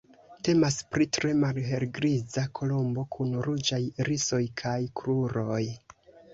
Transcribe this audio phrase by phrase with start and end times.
[0.47, 5.63] Temas pri tre malhelgriza kolombo kun ruĝaj irisoj kaj kruroj.